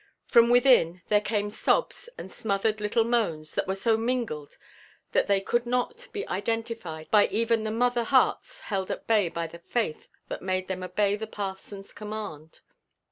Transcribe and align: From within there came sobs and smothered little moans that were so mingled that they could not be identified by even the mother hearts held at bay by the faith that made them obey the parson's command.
From 0.25 0.49
within 0.49 1.03
there 1.09 1.21
came 1.21 1.51
sobs 1.51 2.09
and 2.17 2.31
smothered 2.31 2.81
little 2.81 3.03
moans 3.03 3.53
that 3.53 3.67
were 3.67 3.75
so 3.75 3.97
mingled 3.97 4.57
that 5.11 5.27
they 5.27 5.39
could 5.39 5.67
not 5.67 6.07
be 6.11 6.27
identified 6.27 7.11
by 7.11 7.27
even 7.27 7.63
the 7.63 7.69
mother 7.69 8.05
hearts 8.05 8.61
held 8.61 8.89
at 8.89 9.05
bay 9.05 9.29
by 9.29 9.45
the 9.45 9.59
faith 9.59 10.09
that 10.27 10.41
made 10.41 10.67
them 10.67 10.81
obey 10.81 11.15
the 11.15 11.27
parson's 11.27 11.93
command. 11.93 12.61